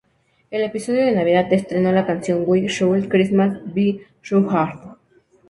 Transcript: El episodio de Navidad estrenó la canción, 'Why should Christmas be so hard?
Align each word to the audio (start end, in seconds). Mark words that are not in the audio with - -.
El 0.49 0.63
episodio 0.63 1.05
de 1.05 1.11
Navidad 1.11 1.53
estrenó 1.53 1.91
la 1.91 2.07
canción, 2.07 2.41
'Why 2.47 2.65
should 2.67 3.07
Christmas 3.07 3.59
be 3.71 3.99
so 4.23 4.39
hard? 4.49 4.79